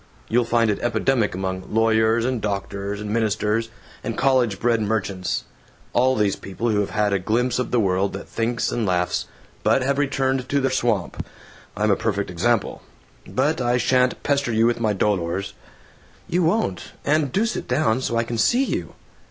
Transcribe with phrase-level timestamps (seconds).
[0.29, 3.69] You'll find it epidemic among lawyers and doctors and ministers
[4.03, 5.43] and college bred merchants
[5.93, 9.27] all these people who have had a glimpse of the world that thinks and laughs,
[9.61, 11.23] but have returned to their swamp.
[11.77, 12.81] I'm a perfect example.
[13.27, 15.53] But I sha'n't pester you with my dolors."
[16.27, 16.93] "You won't.
[17.05, 18.95] And do sit down, so I can see you."